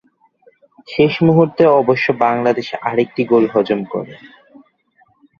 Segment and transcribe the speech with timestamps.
[0.87, 4.13] শেষ মুহূর্তে অবশ্য বাংলাদেশ আরেকটি গোল হজম করে।